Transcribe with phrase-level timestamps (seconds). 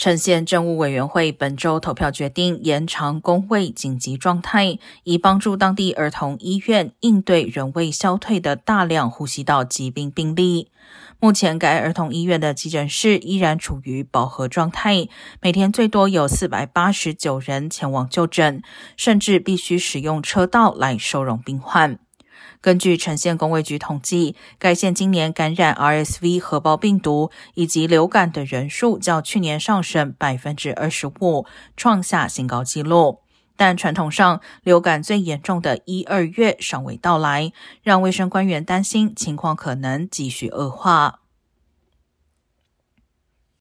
[0.00, 10.70] 呈县政务委员会本周投票决定延长公卫紧急状态，以帮助当地儿童医院应对仍未消退的大量呼吸道疾病病例。
[11.18, 15.06] 目前，该儿童医院的急诊室依然处于饱和状态，
[15.42, 18.62] 每天最多有四百八十九人前往就诊，
[18.96, 21.98] 甚至必须使用车道来收容病患。
[22.60, 33.20] 根据城县工卫局统计，该县今年感染 RSV 核胞病毒以及流感的人数较去年上升百分之二十五，创下新高纪录。
[33.56, 41.19] 但传统上，流感最严重的一二月尚未到来，让卫生官员担心情况可能继续恶化。